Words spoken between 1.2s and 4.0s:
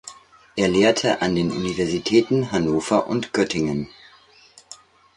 an den Universitäten Hannover und Göttingen.